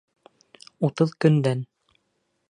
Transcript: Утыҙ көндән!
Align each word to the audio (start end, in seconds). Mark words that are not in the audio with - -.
Утыҙ 0.87 1.13
көндән! 1.25 1.61